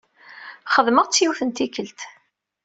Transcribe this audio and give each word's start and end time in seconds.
Xedmeɣ-tt 0.73 1.21
yiwet 1.23 1.41
n 1.43 1.49
tikkelt. 1.51 1.99